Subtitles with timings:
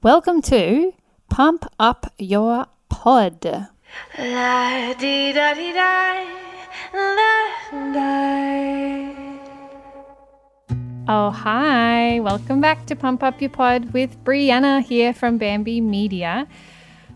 [0.00, 0.94] Welcome to
[1.28, 3.44] Pump Up Your Pod.
[4.16, 6.24] La di da di da,
[6.94, 9.12] la da.
[11.08, 12.20] Oh, hi.
[12.20, 16.46] Welcome back to Pump Up Your Pod with Brianna here from Bamby Media.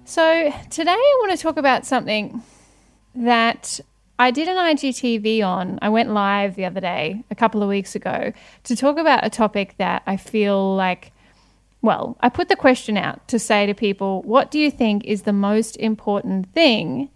[0.05, 2.43] So, today I want to talk about something
[3.15, 3.79] that
[4.19, 5.79] I did an IGTV on.
[5.81, 8.33] I went live the other day, a couple of weeks ago,
[8.65, 11.12] to talk about a topic that I feel like
[11.83, 15.23] well, I put the question out to say to people, what do you think is
[15.23, 17.11] the most important thing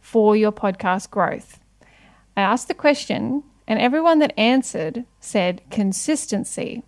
[0.00, 1.58] for your podcast growth?
[2.36, 6.84] I asked the question, and everyone that answered said consistency.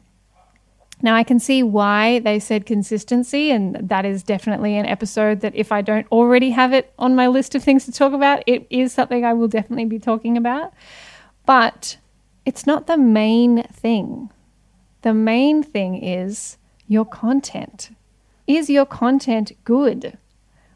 [1.03, 5.57] Now, I can see why they said consistency, and that is definitely an episode that
[5.57, 8.67] if I don't already have it on my list of things to talk about, it
[8.71, 10.73] is something I will definitely be talking about.
[11.45, 11.99] But
[12.47, 14.31] it's not the main thing.
[15.03, 17.91] The main thing is your content.
[18.47, 20.19] Is your content good?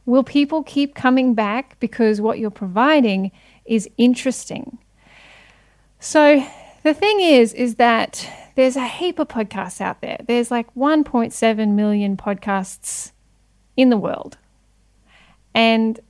[0.07, 3.31] Will people keep coming back because what you're providing
[3.67, 4.79] is interesting?
[6.01, 6.47] So
[6.83, 10.19] the thing is, is that there's a heap of podcasts out there.
[10.27, 13.13] There's like 1.7 million podcasts
[13.77, 14.39] in the world.
[15.55, 16.01] And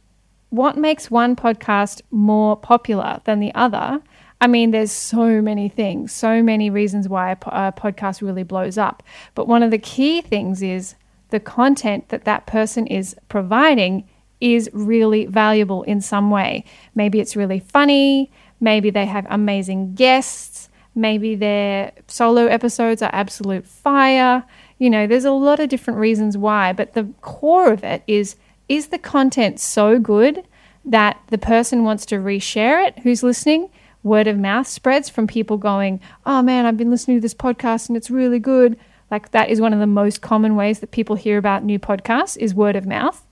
[0.50, 4.00] what makes one podcast more popular than the other
[4.40, 8.78] I mean, there's so many things, so many reasons why a, a podcast really blows
[8.78, 9.02] up.
[9.34, 10.94] But one of the key things is
[11.30, 14.08] the content that that person is providing
[14.40, 16.64] is really valuable in some way.
[16.94, 23.66] Maybe it's really funny, maybe they have amazing guests, maybe their solo episodes are absolute
[23.66, 24.44] fire.
[24.78, 28.36] You know, there's a lot of different reasons why, but the core of it is
[28.68, 30.44] is the content so good
[30.84, 33.70] that the person wants to reshare it who's listening?
[34.02, 37.88] Word of mouth spreads from people going, Oh man, I've been listening to this podcast
[37.88, 38.78] and it's really good.
[39.10, 42.36] Like that is one of the most common ways that people hear about new podcasts
[42.36, 43.24] is word of mouth.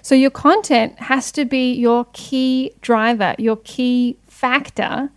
[0.00, 5.10] So your content has to be your key driver, your key factor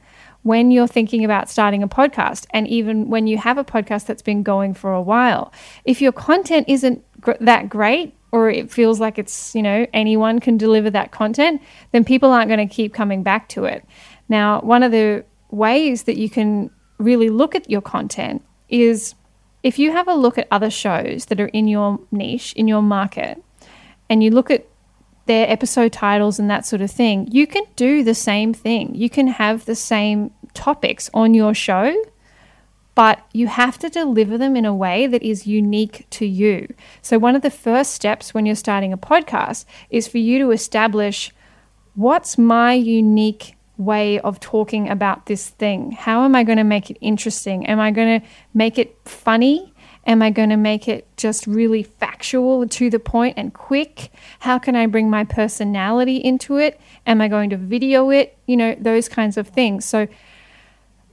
[0.43, 4.21] when you're thinking about starting a podcast and even when you have a podcast that's
[4.21, 5.51] been going for a while.
[5.85, 10.39] If your content isn't gr- that great or it feels like it's, you know, anyone
[10.39, 11.61] can deliver that content,
[11.93, 13.85] then people aren't going to keep coming back to it.
[14.29, 19.15] Now, one of the ways that you can really look at your content is
[19.63, 22.81] if you have a look at other shows that are in your niche, in your
[22.81, 23.41] market,
[24.09, 24.67] and you look at
[25.25, 28.93] their episode titles and that sort of thing, you can do the same thing.
[28.93, 31.95] You can have the same topics on your show,
[32.93, 36.73] but you have to deliver them in a way that is unique to you.
[37.01, 40.51] So, one of the first steps when you're starting a podcast is for you to
[40.51, 41.31] establish
[41.95, 45.91] what's my unique way of talking about this thing?
[45.91, 47.65] How am I going to make it interesting?
[47.67, 49.73] Am I going to make it funny?
[50.07, 54.11] Am I going to make it just really factual, to the point, and quick?
[54.39, 56.79] How can I bring my personality into it?
[57.07, 58.37] Am I going to video it?
[58.45, 59.83] You know, those kinds of things.
[59.83, 60.07] So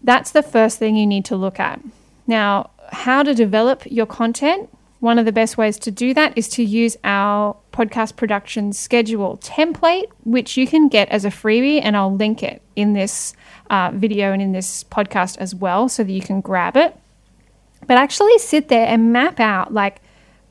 [0.03, 1.81] that's the first thing you need to look at.
[2.27, 4.69] Now, how to develop your content?
[5.01, 9.39] One of the best ways to do that is to use our podcast production schedule
[9.39, 13.35] template, which you can get as a freebie, and I'll link it in this
[13.71, 16.97] uh, video and in this podcast as well so that you can grab it.
[17.87, 20.01] But actually sit there and map out like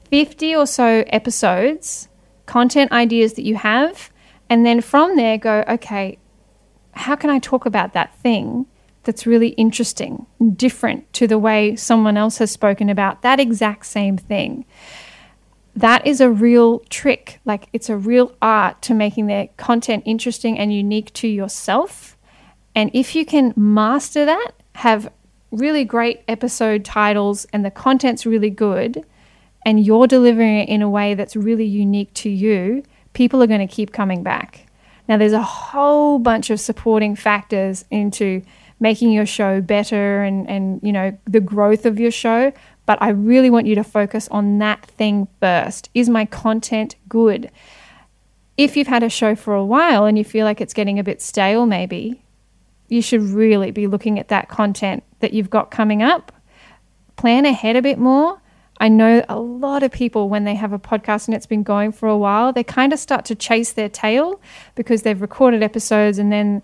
[0.10, 2.10] 50 or so episodes,
[2.46, 4.12] content ideas that you have,
[4.50, 6.18] and then from there go, okay,
[6.94, 8.66] how can I talk about that thing
[9.04, 14.18] that's really interesting, different to the way someone else has spoken about that exact same
[14.18, 14.66] thing.
[15.76, 17.40] That is a real trick.
[17.46, 22.18] Like it's a real art to making their content interesting and unique to yourself.
[22.76, 25.12] And if you can master that, have
[25.52, 29.06] really great episode titles, and the content's really good,
[29.66, 32.84] and you're delivering it in a way that's really unique to you,
[33.14, 34.66] people are going to keep coming back.
[35.10, 38.42] Now, there's a whole bunch of supporting factors into
[38.80, 42.52] making your show better and, and you know the growth of your show
[42.92, 45.90] but i really want you to focus on that thing first.
[45.94, 47.50] Is my content good?
[48.58, 51.04] If you've had a show for a while and you feel like it's getting a
[51.04, 52.22] bit stale maybe
[52.90, 56.34] you should really be looking at that content that you've got coming up.
[57.16, 58.42] Plan ahead a bit more.
[58.82, 61.94] I know a lot of people, when they have a podcast and it's been going
[61.94, 64.42] for a while, they kind of start to chase their tail
[64.76, 66.62] because they've recorded episodes and then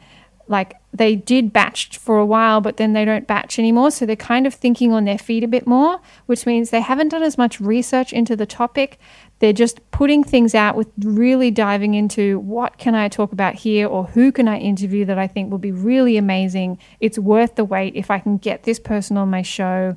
[0.47, 3.91] like they did batch for a while, but then they don't batch anymore.
[3.91, 7.09] So they're kind of thinking on their feet a bit more, which means they haven't
[7.09, 8.99] done as much research into the topic.
[9.39, 13.87] They're just putting things out with really diving into what can I talk about here
[13.87, 16.79] or who can I interview that I think will be really amazing.
[16.99, 19.95] It's worth the wait if I can get this person on my show.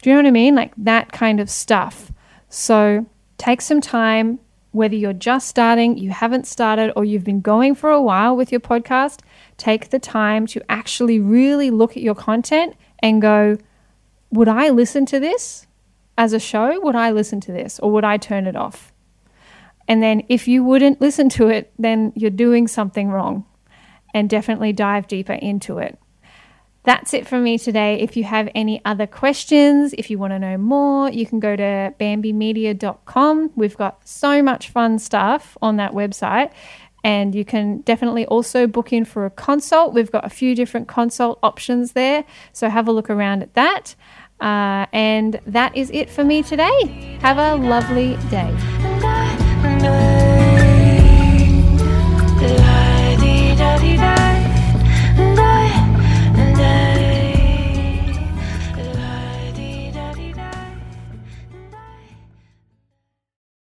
[0.00, 0.54] Do you know what I mean?
[0.54, 2.10] Like that kind of stuff.
[2.48, 3.06] So
[3.38, 4.40] take some time,
[4.72, 8.50] whether you're just starting, you haven't started, or you've been going for a while with
[8.50, 9.20] your podcast,
[9.56, 13.58] take the time to actually really look at your content and go,
[14.30, 15.66] would I listen to this
[16.16, 16.80] as a show?
[16.80, 18.92] Would I listen to this or would I turn it off?
[19.88, 23.44] And then if you wouldn't listen to it, then you're doing something wrong
[24.14, 25.98] and definitely dive deeper into it.
[26.84, 28.00] That's it from me today.
[28.00, 31.54] If you have any other questions, if you want to know more, you can go
[31.54, 33.52] to bambymedia.com.
[33.54, 36.50] We've got so much fun stuff on that website.
[37.04, 39.92] And you can definitely also book in for a consult.
[39.92, 42.24] We've got a few different consult options there.
[42.52, 43.94] So have a look around at that.
[44.40, 47.18] Uh, and that is it for me today.
[47.20, 48.52] Have a lovely day.